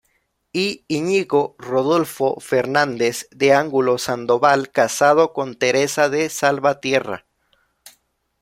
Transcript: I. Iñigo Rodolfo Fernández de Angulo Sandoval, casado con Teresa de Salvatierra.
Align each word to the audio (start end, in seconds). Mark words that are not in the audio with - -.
I. 0.51 0.83
Iñigo 0.87 1.53
Rodolfo 1.59 2.39
Fernández 2.39 3.27
de 3.29 3.53
Angulo 3.53 3.99
Sandoval, 3.99 4.71
casado 4.71 5.31
con 5.31 5.53
Teresa 5.53 6.09
de 6.09 6.27
Salvatierra. 6.31 7.27